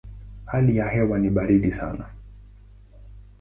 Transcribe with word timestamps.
Hali 0.45 0.77
ya 0.77 0.89
hewa 0.89 1.19
ni 1.19 1.29
baridi 1.29 1.71
sana. 1.71 2.05